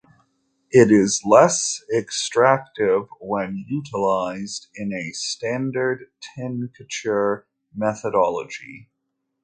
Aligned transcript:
It 0.71 0.91
is 0.91 1.21
less 1.27 1.83
extractive 1.95 3.07
when 3.19 3.63
utilized 3.69 4.65
in 4.73 4.91
a 4.93 5.11
standard 5.11 6.07
tincture 6.35 7.45
methodology. 7.75 8.89